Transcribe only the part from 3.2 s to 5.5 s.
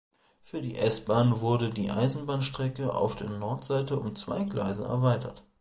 Nordseite um zwei Gleise erweitert.